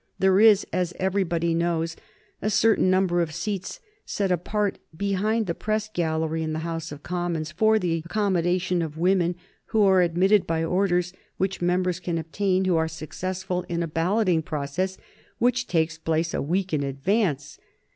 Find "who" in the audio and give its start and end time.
9.65-9.83, 12.65-12.77